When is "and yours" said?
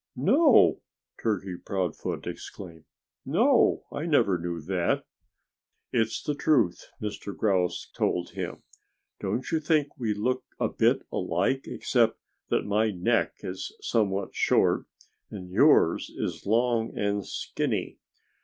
15.29-16.09